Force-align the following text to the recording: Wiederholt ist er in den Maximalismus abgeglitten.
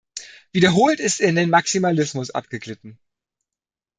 Wiederholt 0.51 0.99
ist 0.99 1.19
er 1.21 1.29
in 1.29 1.35
den 1.35 1.51
Maximalismus 1.51 2.31
abgeglitten. 2.31 2.97